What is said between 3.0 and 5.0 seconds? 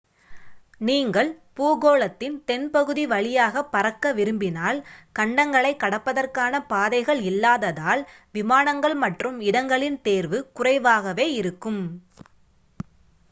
வழியாக பறக்க விரும்பினால்